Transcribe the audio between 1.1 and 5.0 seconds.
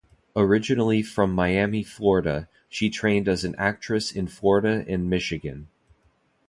Miami, Florida, she trained as an actress in Florida